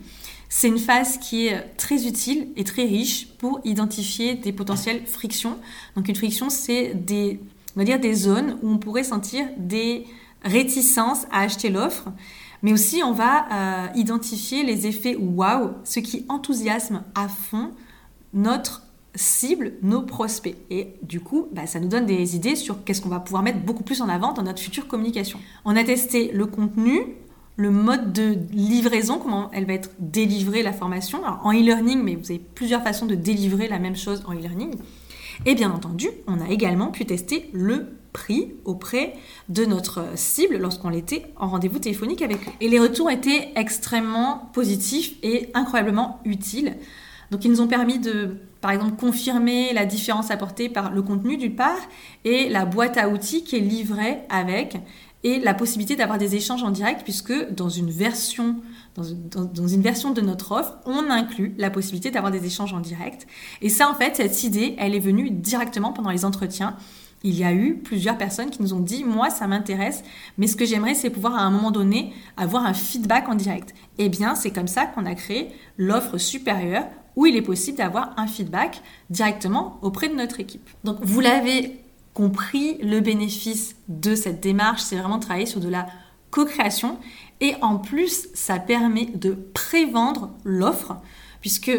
C'est 0.49 0.68
une 0.68 0.78
phase 0.78 1.18
qui 1.18 1.47
est 1.47 1.76
très 1.76 2.06
utile 2.06 2.49
et 2.56 2.64
très 2.64 2.85
riche 2.85 3.28
pour 3.38 3.61
identifier 3.64 4.35
des 4.35 4.52
potentielles 4.52 5.06
frictions. 5.06 5.59
Donc, 5.97 6.09
une 6.09 6.14
friction, 6.14 6.50
c'est 6.50 6.92
des, 6.94 7.40
on 7.75 7.80
va 7.80 7.85
dire 7.85 7.99
des 7.99 8.14
zones 8.14 8.59
où 8.62 8.71
on 8.71 8.78
pourrait 8.78 9.04
sentir 9.04 9.47
des 9.56 10.06
réticences 10.44 11.26
à 11.30 11.40
acheter 11.40 11.71
l'offre. 11.71 12.09
Mais 12.62 12.73
aussi, 12.73 13.02
on 13.02 13.12
va 13.12 13.47
euh, 13.50 13.87
identifier 13.97 14.62
les 14.62 14.87
effets 14.87 15.16
wow, 15.16 15.73
ce 15.85 15.99
qui 15.99 16.25
enthousiasme 16.28 17.02
à 17.14 17.28
fond 17.28 17.73
notre 18.35 18.81
cible, 19.14 19.75
nos 19.83 20.02
prospects. 20.02 20.57
Et 20.71 20.95
du 21.02 21.21
coup, 21.21 21.49
bah, 21.52 21.66
ça 21.66 21.81
nous 21.81 21.88
donne 21.88 22.07
des 22.07 22.37
idées 22.37 22.57
sur 22.57 22.85
qu'est-ce 22.85 23.00
qu'on 23.00 23.09
va 23.09 23.21
pouvoir 23.21 23.42
mettre 23.42 23.61
beaucoup 23.61 23.83
plus 23.83 24.00
en 24.00 24.09
avant 24.09 24.33
dans 24.33 24.42
notre 24.42 24.61
future 24.61 24.88
communication. 24.88 25.38
On 25.64 25.76
a 25.76 25.85
testé 25.85 26.31
le 26.33 26.47
contenu, 26.47 27.02
le 27.57 27.71
mode 27.71 28.12
de 28.12 28.37
livraison, 28.52 29.19
comment 29.19 29.50
elle 29.52 29.66
va 29.66 29.75
être 29.75 29.90
délivrée 29.99 30.62
la 30.62 30.73
formation. 30.73 31.23
en 31.25 31.52
e-learning, 31.52 32.02
mais 32.02 32.14
vous 32.14 32.31
avez 32.31 32.40
plusieurs 32.54 32.83
façons 32.83 33.07
de 33.07 33.14
délivrer 33.14 33.69
la 33.69 33.78
même 33.78 33.97
chose 33.97 34.23
en 34.26 34.35
e-learning. 34.35 34.76
Et 35.45 35.54
bien 35.54 35.71
entendu, 35.71 36.09
on 36.26 36.40
a 36.40 36.49
également 36.49 36.88
pu 36.88 37.04
tester 37.04 37.50
le 37.52 37.97
prix 38.12 38.52
auprès 38.64 39.14
de 39.49 39.64
notre 39.64 40.04
cible 40.16 40.59
lorsqu'on 40.59 40.90
était 40.90 41.25
en 41.37 41.49
rendez-vous 41.49 41.78
téléphonique 41.78 42.23
avec 42.23 42.38
eux. 42.38 42.52
Et 42.61 42.69
les 42.69 42.78
retours 42.78 43.11
étaient 43.11 43.50
extrêmement 43.57 44.50
positifs 44.52 45.14
et 45.23 45.49
incroyablement 45.54 46.21
utiles. 46.25 46.76
Donc 47.32 47.46
ils 47.46 47.50
nous 47.50 47.62
ont 47.62 47.66
permis 47.66 47.98
de, 47.98 48.36
par 48.60 48.72
exemple, 48.72 48.96
confirmer 48.96 49.72
la 49.72 49.86
différence 49.86 50.30
apportée 50.30 50.68
par 50.68 50.92
le 50.92 51.00
contenu 51.00 51.38
d'une 51.38 51.56
part 51.56 51.80
et 52.26 52.50
la 52.50 52.66
boîte 52.66 52.98
à 52.98 53.08
outils 53.08 53.42
qui 53.42 53.56
est 53.56 53.60
livrée 53.60 54.18
avec 54.28 54.76
et 55.24 55.40
la 55.40 55.54
possibilité 55.54 55.96
d'avoir 55.96 56.18
des 56.18 56.36
échanges 56.36 56.62
en 56.62 56.70
direct 56.70 57.02
puisque 57.04 57.32
dans 57.52 57.70
une 57.70 57.90
version 57.90 58.56
dans, 58.94 59.66
une 59.66 59.80
version 59.80 60.10
de 60.10 60.20
notre 60.20 60.52
offre, 60.52 60.76
on 60.84 61.08
inclut 61.08 61.54
la 61.56 61.70
possibilité 61.70 62.10
d'avoir 62.10 62.30
des 62.30 62.44
échanges 62.44 62.74
en 62.74 62.80
direct. 62.80 63.26
Et 63.62 63.70
ça, 63.70 63.88
en 63.88 63.94
fait, 63.94 64.16
cette 64.16 64.44
idée, 64.44 64.74
elle 64.78 64.94
est 64.94 65.00
venue 65.00 65.30
directement 65.30 65.94
pendant 65.94 66.10
les 66.10 66.26
entretiens. 66.26 66.76
Il 67.22 67.34
y 67.34 67.44
a 67.44 67.54
eu 67.54 67.76
plusieurs 67.76 68.18
personnes 68.18 68.50
qui 68.50 68.60
nous 68.60 68.74
ont 68.74 68.80
dit, 68.80 69.04
moi, 69.04 69.30
ça 69.30 69.46
m'intéresse, 69.46 70.02
mais 70.36 70.46
ce 70.46 70.56
que 70.56 70.66
j'aimerais, 70.66 70.92
c'est 70.92 71.08
pouvoir 71.08 71.36
à 71.36 71.40
un 71.40 71.50
moment 71.50 71.70
donné 71.70 72.12
avoir 72.36 72.66
un 72.66 72.74
feedback 72.74 73.30
en 73.30 73.34
direct. 73.34 73.72
Eh 73.96 74.10
bien, 74.10 74.34
c'est 74.34 74.50
comme 74.50 74.68
ça 74.68 74.84
qu'on 74.84 75.06
a 75.06 75.14
créé 75.14 75.48
l'offre 75.78 76.18
supérieure 76.18 76.84
où 77.16 77.26
il 77.26 77.37
est 77.37 77.42
possible 77.42 77.78
d'avoir 77.78 78.12
un 78.16 78.26
feedback 78.26 78.83
directement 79.11 79.78
auprès 79.83 80.09
de 80.09 80.14
notre 80.14 80.40
équipe. 80.40 80.69
Donc, 80.85 80.99
vous 81.02 81.21
l'avez 81.21 81.81
compris, 82.14 82.78
le 82.83 83.00
bénéfice 83.00 83.76
de 83.88 84.14
cette 84.14 84.40
démarche, 84.40 84.83
c'est 84.83 84.97
vraiment 84.97 85.19
travailler 85.19 85.47
sur 85.47 85.61
de 85.61 85.69
la 85.69 85.87
co-création. 86.31 86.99
Et 87.40 87.54
en 87.61 87.78
plus, 87.78 88.28
ça 88.35 88.59
permet 88.59 89.07
de 89.07 89.33
prévendre 89.54 90.31
l'offre, 90.45 90.97
puisque 91.40 91.73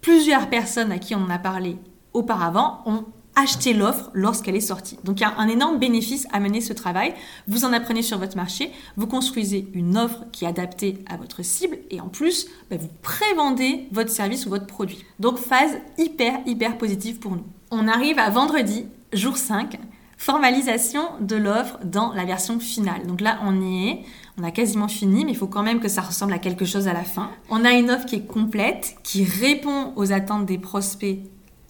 plusieurs 0.00 0.50
personnes 0.50 0.92
à 0.92 0.98
qui 0.98 1.14
on 1.14 1.22
en 1.22 1.30
a 1.30 1.38
parlé 1.38 1.76
auparavant 2.12 2.82
ont 2.86 3.04
acheté 3.36 3.74
l'offre 3.74 4.10
lorsqu'elle 4.14 4.56
est 4.56 4.60
sortie. 4.60 4.98
Donc 5.04 5.20
il 5.20 5.22
y 5.22 5.26
a 5.26 5.34
un 5.38 5.48
énorme 5.48 5.78
bénéfice 5.78 6.26
à 6.32 6.40
mener 6.40 6.60
ce 6.60 6.72
travail. 6.72 7.14
Vous 7.48 7.64
en 7.64 7.72
apprenez 7.72 8.02
sur 8.02 8.18
votre 8.18 8.36
marché, 8.36 8.70
vous 8.96 9.06
construisez 9.06 9.68
une 9.74 9.96
offre 9.96 10.24
qui 10.32 10.44
est 10.44 10.48
adaptée 10.48 10.98
à 11.06 11.16
votre 11.16 11.42
cible 11.42 11.78
et 11.90 12.00
en 12.00 12.08
plus, 12.08 12.46
bah, 12.70 12.76
vous 12.78 12.90
prévendez 13.02 13.88
votre 13.92 14.10
service 14.10 14.46
ou 14.46 14.50
votre 14.50 14.66
produit. 14.66 15.04
Donc 15.18 15.38
phase 15.38 15.78
hyper, 15.98 16.38
hyper 16.46 16.78
positive 16.78 17.18
pour 17.18 17.32
nous. 17.32 17.44
On 17.70 17.88
arrive 17.88 18.18
à 18.18 18.30
vendredi, 18.30 18.86
jour 19.12 19.36
5, 19.36 19.78
formalisation 20.16 21.02
de 21.20 21.36
l'offre 21.36 21.78
dans 21.84 22.12
la 22.12 22.24
version 22.24 22.60
finale. 22.60 23.06
Donc 23.06 23.20
là, 23.20 23.38
on 23.44 23.60
y 23.60 23.88
est. 23.88 24.00
On 24.38 24.44
a 24.44 24.50
quasiment 24.50 24.88
fini, 24.88 25.24
mais 25.24 25.32
il 25.32 25.36
faut 25.36 25.46
quand 25.46 25.62
même 25.62 25.80
que 25.80 25.88
ça 25.88 26.02
ressemble 26.02 26.32
à 26.32 26.38
quelque 26.38 26.64
chose 26.64 26.88
à 26.88 26.92
la 26.92 27.04
fin. 27.04 27.30
On 27.50 27.64
a 27.64 27.72
une 27.72 27.90
offre 27.90 28.06
qui 28.06 28.16
est 28.16 28.26
complète, 28.26 28.96
qui 29.02 29.24
répond 29.24 29.92
aux 29.96 30.12
attentes 30.12 30.46
des 30.46 30.58
prospects 30.58 31.18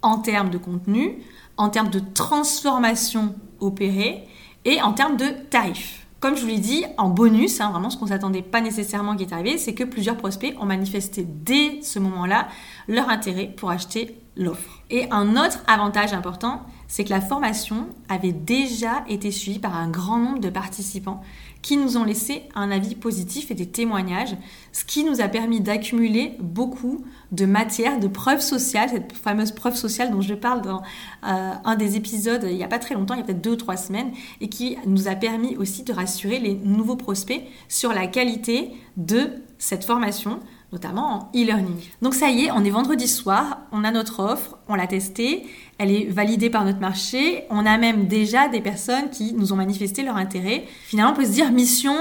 en 0.02 0.18
termes 0.18 0.50
de 0.50 0.59
contenu, 0.59 1.18
en 1.56 1.68
termes 1.68 1.90
de 1.90 2.00
transformation 2.00 3.34
opérée 3.61 4.26
et 4.64 4.80
en 4.82 4.92
termes 4.92 5.16
de 5.16 5.28
tarifs. 5.50 6.06
Comme 6.20 6.37
je 6.37 6.40
vous 6.40 6.49
l'ai 6.49 6.58
dit, 6.58 6.84
en 6.96 7.11
bonus, 7.11 7.61
hein, 7.61 7.70
vraiment 7.70 7.90
ce 7.90 7.99
qu'on 7.99 8.06
ne 8.06 8.11
s'attendait 8.11 8.42
pas 8.42 8.62
nécessairement 8.62 9.14
qui 9.14 9.25
est 9.25 9.32
arrivé, 9.32 9.58
c'est 9.58 9.75
que 9.75 9.84
plusieurs 9.84 10.16
prospects 10.16 10.56
ont 10.58 10.64
manifesté 10.64 11.26
dès 11.26 11.82
ce 11.82 11.99
moment-là 11.99 12.49
leur 12.88 13.11
intérêt 13.11 13.52
pour 13.54 13.70
acheter 13.70 14.18
l'offre. 14.37 14.83
Et 14.91 15.11
un 15.11 15.37
autre 15.37 15.62
avantage 15.67 16.12
important, 16.12 16.62
c'est 16.88 17.05
que 17.05 17.11
la 17.11 17.21
formation 17.21 17.88
avait 18.09 18.33
déjà 18.33 19.05
été 19.09 19.31
suivie 19.31 19.59
par 19.59 19.76
un 19.76 19.88
grand 19.88 20.19
nombre 20.19 20.41
de 20.41 20.50
participants 20.50 21.23
qui 21.62 21.79
nous 21.79 21.97
ont 21.97 22.05
laissé 22.05 22.43
un 22.55 22.71
avis 22.71 22.95
positif 22.95 23.50
et 23.50 23.55
des 23.55 23.67
témoignages, 23.67 24.37
ce 24.71 24.85
qui 24.85 25.03
nous 25.03 25.23
a 25.23 25.29
permis 25.29 25.61
d'accumuler 25.61 26.35
beaucoup 26.38 27.05
de 27.33 27.47
matière, 27.47 27.99
de 27.99 28.07
preuves 28.07 28.43
sociales, 28.43 28.91
cette 28.91 29.12
fameuse 29.14 29.53
preuve 29.53 29.75
sociale 29.75 30.11
dont 30.11 30.21
je 30.21 30.35
parle 30.35 30.61
dans 30.61 30.83
euh, 31.26 31.53
un 31.64 31.75
des 31.76 31.97
épisodes 31.97 32.47
il 32.49 32.57
n'y 32.57 32.64
a 32.64 32.69
pas 32.69 32.79
très 32.79 32.95
longtemps, 32.95 33.14
il 33.14 33.21
y 33.21 33.23
a 33.23 33.25
peut-être 33.25 33.41
deux 33.41 33.53
ou 33.53 33.57
trois 33.57 33.79
semaines, 33.79 34.12
et 34.43 34.50
qui 34.50 34.76
nous 34.85 35.09
a 35.09 35.14
permis 35.14 35.57
aussi 35.57 35.85
de 35.85 35.93
rassurer 35.93 36.38
les 36.38 36.55
nouveaux 36.55 36.97
prospects 36.97 37.43
sur 37.69 37.95
la 37.95 38.07
qualité 38.09 38.73
de 38.99 39.31
cette 39.59 39.85
formation, 39.85 40.41
notamment 40.75 41.14
en 41.14 41.19
e-learning. 41.35 41.76
Donc 42.02 42.14
ça 42.14 42.28
y 42.28 42.45
est, 42.45 42.50
on 42.50 42.64
est 42.64 42.71
vendredi 42.71 43.09
soir, 43.09 43.61
on 43.73 43.85
a 43.85 43.90
notre 43.90 44.21
offre, 44.21 44.59
on 44.69 44.75
l'a 44.75 44.87
testée, 44.87 45.47
elle 45.78 45.90
est 45.90 46.04
validée 46.04 46.50
par 46.50 46.64
notre 46.64 46.81
marché, 46.81 47.45
on 47.49 47.64
a 47.64 47.78
même 47.78 48.07
déjà 48.07 48.49
des 48.49 48.61
personnes 48.61 49.09
qui 49.11 49.33
nous 49.33 49.52
ont 49.52 49.57
manifesté 49.57 50.02
leur 50.02 50.16
intérêt. 50.16 50.64
Finalement, 50.85 51.12
on 51.12 51.16
peut 51.16 51.25
se 51.25 51.31
dire 51.31 51.50
mission 51.52 51.95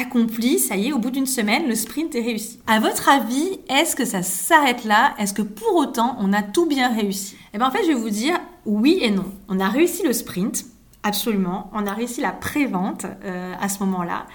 accomplie, 0.00 0.60
ça 0.60 0.76
y 0.76 0.88
est, 0.88 0.92
au 0.92 0.98
bout 0.98 1.10
d'une 1.10 1.26
semaine, 1.26 1.66
le 1.66 1.74
sprint 1.74 2.14
est 2.14 2.22
réussi. 2.22 2.60
À 2.68 2.78
votre 2.78 3.08
avis, 3.08 3.58
est-ce 3.68 3.96
que 3.96 4.04
ça 4.04 4.22
s'arrête 4.22 4.84
là? 4.84 5.14
Est-ce 5.18 5.34
que 5.34 5.42
pour 5.42 5.74
autant, 5.74 6.16
on 6.20 6.32
a 6.32 6.42
tout 6.42 6.66
bien 6.66 6.94
réussi? 6.94 7.34
Eh 7.52 7.58
bien 7.58 7.66
en 7.66 7.70
fait, 7.70 7.82
je 7.82 7.88
vais 7.88 7.94
vous 7.94 8.10
dire 8.10 8.38
oui 8.64 8.98
et 9.02 9.10
non. 9.10 9.24
On 9.48 9.58
a 9.58 9.68
réussi 9.68 10.04
le 10.04 10.12
sprint, 10.12 10.66
absolument. 11.02 11.70
On 11.72 11.86
a 11.86 11.92
réussi 11.92 12.20
la 12.20 12.30
pré-vente 12.30 13.06
euh, 13.24 13.54
à 13.60 13.68
ce 13.68 13.80
moment-là. 13.80 14.26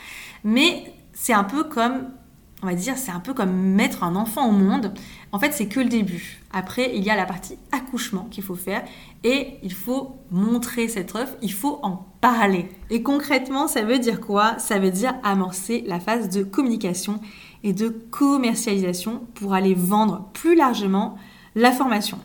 Mais 0.44 0.94
c'est 1.14 1.34
un 1.34 1.46
peu 1.46 1.64
comme 1.64 2.10
on 2.64 2.68
va 2.68 2.76
dire, 2.76 2.98
c'est 2.98 3.12
un 3.12 3.20
peu 3.20 3.34
comme 3.34 3.52
mettre 3.52 4.04
un 4.04 4.16
enfant 4.16 4.48
au 4.48 4.52
monde. 4.52 4.94
En 5.34 5.40
fait, 5.40 5.52
c'est 5.52 5.68
que 5.68 5.82
le 5.82 5.90
début. 5.90 6.42
Après, 6.54 6.96
il 6.96 7.04
y 7.04 7.10
a 7.10 7.16
la 7.16 7.26
partie 7.26 7.58
accouchement 7.72 8.28
qu'il 8.32 8.44
faut 8.44 8.56
faire 8.56 8.84
et 9.24 9.58
il 9.64 9.74
faut 9.74 10.16
montrer 10.32 10.88
cette 10.88 11.14
œuvre, 11.16 11.36
il 11.42 11.52
faut 11.52 11.80
en 11.84 12.08
parler. 12.22 12.70
Et 12.90 13.04
concrètement, 13.04 13.68
ça 13.68 13.84
veut 13.84 14.00
dire 14.00 14.22
quoi? 14.22 14.58
Ça 14.60 14.80
veut 14.80 14.92
dire 14.92 15.14
amorcer 15.24 15.84
la 15.86 16.00
phase 16.00 16.30
de 16.30 16.44
communication 16.44 17.20
et 17.64 17.74
de 17.74 17.90
commercialisation 17.90 19.22
pour 19.36 19.54
aller 19.54 19.74
vendre 19.74 20.30
plus 20.34 20.56
largement 20.56 21.18
la 21.56 21.72
formation. 21.72 22.20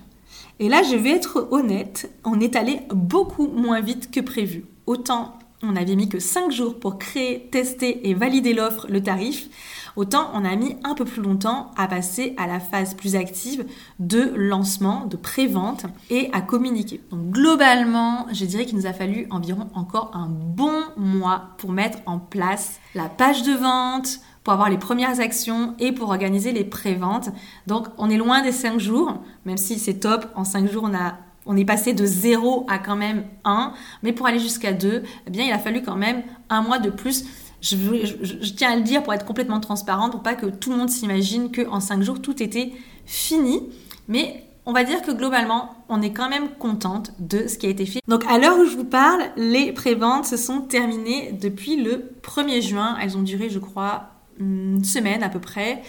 Et 0.60 0.68
là, 0.68 0.82
je 0.82 0.96
vais 0.96 1.10
être 1.10 1.48
honnête, 1.50 2.12
on 2.24 2.40
est 2.40 2.56
allé 2.56 2.80
beaucoup 2.90 3.48
moins 3.48 3.80
vite 3.80 4.10
que 4.10 4.20
prévu. 4.20 4.64
Autant 4.86 5.38
on 5.62 5.76
avait 5.76 5.96
mis 5.96 6.08
que 6.08 6.20
5 6.20 6.52
jours 6.52 6.78
pour 6.78 6.98
créer, 6.98 7.48
tester 7.50 8.08
et 8.08 8.14
valider 8.14 8.54
l'offre, 8.54 8.86
le 8.88 9.02
tarif 9.02 9.48
autant 9.98 10.30
on 10.32 10.44
a 10.44 10.54
mis 10.54 10.76
un 10.84 10.94
peu 10.94 11.04
plus 11.04 11.20
longtemps 11.20 11.72
à 11.76 11.88
passer 11.88 12.34
à 12.38 12.46
la 12.46 12.60
phase 12.60 12.94
plus 12.94 13.16
active 13.16 13.66
de 13.98 14.32
lancement, 14.36 15.06
de 15.06 15.16
pré-vente 15.16 15.86
et 16.08 16.30
à 16.32 16.40
communiquer. 16.40 17.02
Donc 17.10 17.30
globalement, 17.30 18.26
je 18.32 18.44
dirais 18.44 18.64
qu'il 18.64 18.78
nous 18.78 18.86
a 18.86 18.92
fallu 18.92 19.26
environ 19.30 19.68
encore 19.74 20.12
un 20.14 20.28
bon 20.28 20.82
mois 20.96 21.50
pour 21.58 21.72
mettre 21.72 21.98
en 22.06 22.20
place 22.20 22.78
la 22.94 23.08
page 23.08 23.42
de 23.42 23.52
vente, 23.52 24.20
pour 24.44 24.52
avoir 24.52 24.70
les 24.70 24.78
premières 24.78 25.18
actions 25.18 25.74
et 25.80 25.90
pour 25.90 26.10
organiser 26.10 26.52
les 26.52 26.64
pré-ventes. 26.64 27.30
Donc 27.66 27.88
on 27.98 28.08
est 28.08 28.16
loin 28.16 28.42
des 28.42 28.52
5 28.52 28.78
jours, 28.78 29.20
même 29.46 29.56
si 29.58 29.80
c'est 29.80 29.98
top, 29.98 30.26
en 30.36 30.44
5 30.44 30.70
jours 30.70 30.84
on 30.86 30.94
a 30.94 31.14
on 31.50 31.56
est 31.56 31.64
passé 31.64 31.94
de 31.94 32.04
0 32.04 32.66
à 32.68 32.78
quand 32.78 32.94
même 32.94 33.24
1, 33.44 33.72
mais 34.02 34.12
pour 34.12 34.26
aller 34.26 34.38
jusqu'à 34.38 34.74
2, 34.74 35.02
eh 35.26 35.30
bien 35.30 35.46
il 35.46 35.52
a 35.52 35.58
fallu 35.58 35.82
quand 35.82 35.96
même 35.96 36.22
un 36.50 36.60
mois 36.60 36.78
de 36.78 36.90
plus 36.90 37.24
je, 37.60 38.52
tiens 38.52 38.72
à 38.72 38.76
le 38.76 38.82
dire 38.82 39.02
pour 39.02 39.12
être 39.14 39.26
complètement 39.26 39.60
transparent, 39.60 40.10
pour 40.10 40.22
pas 40.22 40.34
que 40.34 40.46
tout 40.46 40.70
le 40.70 40.76
monde 40.76 40.90
s'imagine 40.90 41.50
qu'en 41.50 41.80
5 41.80 42.02
jours, 42.02 42.20
tout 42.20 42.42
était 42.42 42.72
fini. 43.06 43.62
Mais 44.06 44.44
on 44.66 44.72
va 44.72 44.84
dire 44.84 45.02
que 45.02 45.10
globalement, 45.10 45.74
on 45.88 46.02
est 46.02 46.12
quand 46.12 46.28
même 46.28 46.48
contente 46.58 47.12
de 47.18 47.48
ce 47.48 47.58
qui 47.58 47.66
a 47.66 47.70
été 47.70 47.86
fait. 47.86 48.00
Donc 48.06 48.24
à 48.26 48.38
l'heure 48.38 48.58
où 48.58 48.64
je 48.64 48.76
vous 48.76 48.84
parle, 48.84 49.22
les 49.36 49.72
préventes 49.72 50.26
se 50.26 50.36
sont 50.36 50.60
terminées 50.60 51.32
depuis 51.32 51.76
le 51.76 52.12
1er 52.22 52.60
juin. 52.60 52.96
Elles 53.00 53.16
ont 53.16 53.22
duré, 53.22 53.48
je 53.50 53.58
crois, 53.58 54.10
une 54.38 54.84
semaine 54.84 55.22
à 55.22 55.28
peu 55.28 55.40
près. 55.40 55.82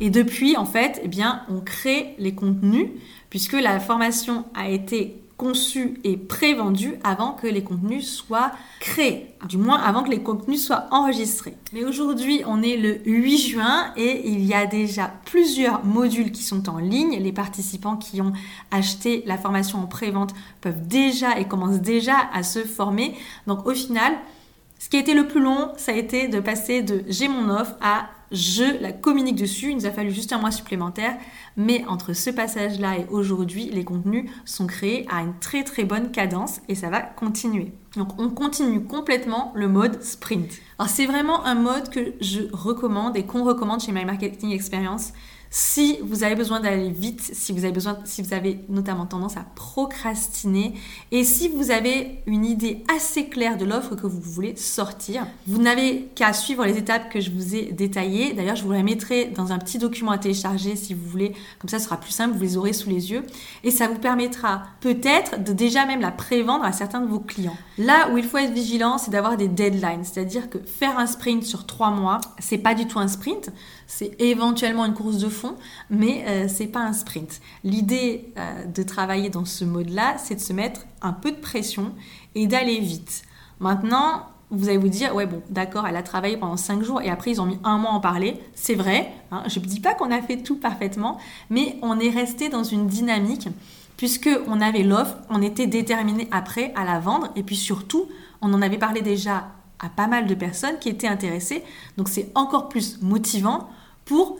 Et 0.00 0.10
depuis, 0.10 0.56
en 0.56 0.64
fait, 0.64 1.00
eh 1.04 1.08
bien, 1.08 1.42
on 1.50 1.60
crée 1.60 2.14
les 2.18 2.34
contenus 2.34 2.88
puisque 3.28 3.52
la 3.52 3.78
formation 3.78 4.44
a 4.54 4.68
été 4.68 5.22
conçu 5.40 5.98
et 6.04 6.18
prévendu 6.18 6.96
avant 7.02 7.32
que 7.32 7.46
les 7.46 7.64
contenus 7.64 8.06
soient 8.06 8.52
créés, 8.78 9.34
du 9.48 9.56
moins 9.56 9.80
avant 9.80 10.02
que 10.02 10.10
les 10.10 10.22
contenus 10.22 10.62
soient 10.62 10.84
enregistrés. 10.90 11.54
Mais 11.72 11.82
aujourd'hui, 11.82 12.42
on 12.46 12.62
est 12.62 12.76
le 12.76 13.00
8 13.06 13.38
juin 13.38 13.90
et 13.96 14.28
il 14.28 14.44
y 14.44 14.52
a 14.52 14.66
déjà 14.66 15.10
plusieurs 15.24 15.82
modules 15.82 16.30
qui 16.30 16.42
sont 16.42 16.68
en 16.68 16.76
ligne. 16.76 17.18
Les 17.18 17.32
participants 17.32 17.96
qui 17.96 18.20
ont 18.20 18.34
acheté 18.70 19.22
la 19.24 19.38
formation 19.38 19.78
en 19.78 19.86
prévente 19.86 20.34
peuvent 20.60 20.86
déjà 20.86 21.38
et 21.40 21.48
commencent 21.48 21.80
déjà 21.80 22.16
à 22.34 22.42
se 22.42 22.58
former. 22.58 23.14
Donc 23.46 23.66
au 23.66 23.72
final, 23.72 24.12
ce 24.78 24.90
qui 24.90 24.98
a 24.98 25.00
été 25.00 25.14
le 25.14 25.26
plus 25.26 25.40
long, 25.40 25.72
ça 25.78 25.92
a 25.92 25.94
été 25.94 26.28
de 26.28 26.40
passer 26.40 26.82
de 26.82 27.02
j'ai 27.08 27.28
mon 27.28 27.48
offre 27.48 27.76
à 27.80 28.10
je 28.32 28.80
la 28.80 28.92
communique 28.92 29.36
dessus. 29.36 29.70
Il 29.70 29.76
nous 29.76 29.86
a 29.86 29.90
fallu 29.90 30.10
juste 30.10 30.32
un 30.32 30.38
mois 30.38 30.50
supplémentaire. 30.50 31.16
Mais 31.56 31.84
entre 31.88 32.12
ce 32.12 32.30
passage-là 32.30 32.98
et 32.98 33.06
aujourd'hui, 33.10 33.70
les 33.70 33.84
contenus 33.84 34.30
sont 34.44 34.66
créés 34.66 35.06
à 35.10 35.20
une 35.22 35.38
très 35.40 35.64
très 35.64 35.84
bonne 35.84 36.10
cadence 36.10 36.60
et 36.68 36.74
ça 36.74 36.90
va 36.90 37.00
continuer. 37.00 37.72
Donc 37.96 38.18
on 38.18 38.30
continue 38.30 38.84
complètement 38.84 39.52
le 39.54 39.68
mode 39.68 40.02
sprint. 40.02 40.60
Alors 40.78 40.88
c'est 40.88 41.06
vraiment 41.06 41.44
un 41.44 41.56
mode 41.56 41.90
que 41.90 42.14
je 42.20 42.42
recommande 42.52 43.16
et 43.16 43.24
qu'on 43.24 43.44
recommande 43.44 43.80
chez 43.80 43.92
My 43.92 44.04
Marketing 44.04 44.52
Experience. 44.52 45.12
Si 45.52 45.98
vous 46.04 46.22
avez 46.22 46.36
besoin 46.36 46.60
d'aller 46.60 46.90
vite, 46.90 47.20
si 47.20 47.50
vous 47.50 47.64
avez 47.64 47.72
besoin, 47.72 47.98
si 48.04 48.22
vous 48.22 48.32
avez 48.32 48.60
notamment 48.68 49.04
tendance 49.04 49.36
à 49.36 49.44
procrastiner, 49.56 50.74
et 51.10 51.24
si 51.24 51.48
vous 51.48 51.72
avez 51.72 52.22
une 52.26 52.44
idée 52.44 52.84
assez 52.94 53.28
claire 53.28 53.58
de 53.58 53.64
l'offre 53.64 53.96
que 53.96 54.06
vous 54.06 54.20
voulez 54.20 54.54
sortir, 54.54 55.26
vous 55.48 55.60
n'avez 55.60 56.08
qu'à 56.14 56.32
suivre 56.32 56.64
les 56.64 56.78
étapes 56.78 57.10
que 57.10 57.20
je 57.20 57.32
vous 57.32 57.56
ai 57.56 57.72
détaillées. 57.72 58.32
D'ailleurs, 58.32 58.54
je 58.54 58.62
vous 58.62 58.70
les 58.70 58.84
mettrai 58.84 59.24
dans 59.24 59.50
un 59.50 59.58
petit 59.58 59.78
document 59.78 60.12
à 60.12 60.18
télécharger 60.18 60.76
si 60.76 60.94
vous 60.94 61.04
voulez. 61.04 61.32
Comme 61.58 61.68
ça, 61.68 61.80
ce 61.80 61.86
sera 61.86 61.96
plus 61.96 62.12
simple, 62.12 62.36
vous 62.36 62.42
les 62.42 62.56
aurez 62.56 62.72
sous 62.72 62.88
les 62.88 63.10
yeux. 63.10 63.24
Et 63.64 63.72
ça 63.72 63.88
vous 63.88 63.98
permettra 63.98 64.62
peut-être 64.80 65.42
de 65.42 65.52
déjà 65.52 65.84
même 65.84 66.00
la 66.00 66.12
prévendre 66.12 66.64
à 66.64 66.70
certains 66.70 67.00
de 67.00 67.08
vos 67.08 67.18
clients. 67.18 67.56
Là 67.76 68.08
où 68.12 68.18
il 68.18 68.24
faut 68.24 68.38
être 68.38 68.52
vigilant, 68.52 68.98
c'est 68.98 69.10
d'avoir 69.10 69.36
des 69.36 69.48
deadlines. 69.48 70.04
C'est-à-dire 70.04 70.48
que 70.48 70.58
faire 70.58 70.96
un 70.96 71.06
sprint 71.06 71.42
sur 71.42 71.66
trois 71.66 71.90
mois, 71.90 72.20
c'est 72.38 72.58
pas 72.58 72.76
du 72.76 72.86
tout 72.86 73.00
un 73.00 73.08
sprint 73.08 73.50
c'est 73.90 74.14
éventuellement 74.20 74.86
une 74.86 74.94
course 74.94 75.18
de 75.18 75.28
fond, 75.28 75.39
mais 75.90 76.24
euh, 76.26 76.48
c'est 76.48 76.66
pas 76.66 76.80
un 76.80 76.92
sprint. 76.92 77.40
L'idée 77.64 78.32
euh, 78.36 78.64
de 78.64 78.82
travailler 78.82 79.30
dans 79.30 79.44
ce 79.44 79.64
mode-là, 79.64 80.16
c'est 80.18 80.36
de 80.36 80.40
se 80.40 80.52
mettre 80.52 80.86
un 81.02 81.12
peu 81.12 81.30
de 81.30 81.36
pression 81.36 81.92
et 82.34 82.46
d'aller 82.46 82.80
vite. 82.80 83.22
Maintenant, 83.60 84.26
vous 84.50 84.68
allez 84.68 84.78
vous 84.78 84.88
dire, 84.88 85.14
ouais 85.14 85.26
bon, 85.26 85.42
d'accord, 85.48 85.86
elle 85.86 85.96
a 85.96 86.02
travaillé 86.02 86.36
pendant 86.36 86.56
5 86.56 86.82
jours 86.82 87.00
et 87.00 87.08
après 87.08 87.30
ils 87.30 87.40
ont 87.40 87.46
mis 87.46 87.58
un 87.62 87.78
mois 87.78 87.92
à 87.92 87.94
en 87.94 88.00
parler. 88.00 88.40
C'est 88.54 88.74
vrai, 88.74 89.12
hein, 89.30 89.42
je 89.46 89.60
ne 89.60 89.64
dis 89.64 89.80
pas 89.80 89.94
qu'on 89.94 90.10
a 90.10 90.20
fait 90.22 90.38
tout 90.38 90.56
parfaitement, 90.56 91.18
mais 91.50 91.76
on 91.82 91.98
est 92.00 92.10
resté 92.10 92.48
dans 92.48 92.64
une 92.64 92.86
dynamique 92.86 93.48
puisque 93.96 94.30
on 94.48 94.60
avait 94.60 94.82
l'offre, 94.82 95.16
on 95.28 95.42
était 95.42 95.66
déterminé 95.66 96.26
après 96.30 96.72
à 96.74 96.84
la 96.84 96.98
vendre 96.98 97.28
et 97.36 97.42
puis 97.42 97.56
surtout, 97.56 98.06
on 98.40 98.52
en 98.54 98.62
avait 98.62 98.78
parlé 98.78 99.02
déjà 99.02 99.48
à 99.78 99.88
pas 99.88 100.06
mal 100.06 100.26
de 100.26 100.34
personnes 100.34 100.78
qui 100.78 100.88
étaient 100.88 101.06
intéressées. 101.06 101.62
Donc 101.96 102.08
c'est 102.08 102.30
encore 102.34 102.68
plus 102.68 103.00
motivant 103.02 103.68
pour, 104.04 104.38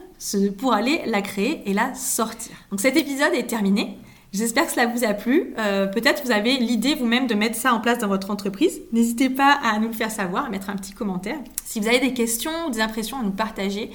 pour 0.59 0.73
aller 0.73 1.03
la 1.07 1.23
créer 1.23 1.63
et 1.67 1.73
la 1.73 1.95
sortir. 1.95 2.53
Donc 2.71 2.81
cet 2.81 2.97
épisode 2.97 3.33
est 3.35 3.47
terminé. 3.47 3.97
J'espère 4.33 4.67
que 4.67 4.73
cela 4.73 4.87
vous 4.87 5.05
a 5.05 5.13
plu. 5.13 5.55
Euh, 5.59 5.87
peut-être 5.87 6.23
vous 6.25 6.31
avez 6.31 6.57
l'idée 6.57 6.95
vous-même 6.95 7.27
de 7.27 7.35
mettre 7.35 7.57
ça 7.57 7.75
en 7.75 7.81
place 7.81 7.99
dans 7.99 8.07
votre 8.07 8.31
entreprise. 8.31 8.81
N'hésitez 8.93 9.29
pas 9.29 9.59
à 9.63 9.79
nous 9.81 9.89
le 9.89 9.93
faire 9.93 10.11
savoir, 10.11 10.45
à 10.45 10.51
mettre 10.51 10.71
un 10.71 10.77
petit 10.77 10.93
commentaire. 10.93 11.39
Si 11.65 11.81
vous 11.81 11.89
avez 11.89 11.99
des 11.99 12.15
questions, 12.15 12.71
des 12.71 12.81
impressions 12.81 13.19
à 13.19 13.23
nous 13.25 13.33
partager, 13.33 13.91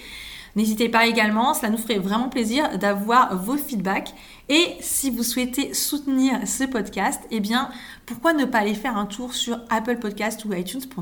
n'hésitez 0.58 0.90
pas 0.90 1.06
également. 1.06 1.54
Cela 1.54 1.70
nous 1.70 1.78
ferait 1.78 2.00
vraiment 2.00 2.28
plaisir 2.28 2.78
d'avoir 2.78 3.38
vos 3.38 3.56
feedbacks. 3.56 4.14
Et 4.50 4.76
si 4.82 5.10
vous 5.10 5.24
souhaitez 5.24 5.74
soutenir 5.74 6.46
ce 6.46 6.66
podcast, 6.66 7.22
eh 7.32 7.40
bien, 7.40 7.70
pourquoi 8.06 8.34
ne 8.34 8.44
pas 8.44 8.60
aller 8.60 8.74
faire 8.74 8.98
un 8.98 9.06
tour 9.06 9.34
sur 9.34 9.62
Apple 9.70 10.00
Podcast 10.00 10.44
ou 10.44 10.54
iTunes 10.54 10.82
pour 10.82 10.94